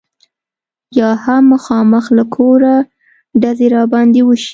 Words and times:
یا 0.99 1.09
هم 1.23 1.43
مخامخ 1.53 2.05
له 2.17 2.23
کوره 2.35 2.75
ډزې 3.41 3.67
را 3.75 3.83
باندې 3.93 4.21
وشي. 4.23 4.49